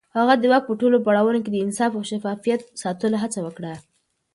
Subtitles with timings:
[0.17, 3.73] هغه د واک په ټولو پړاوونو کې د انصاف او شفافيت ساتلو هڅه وکړه.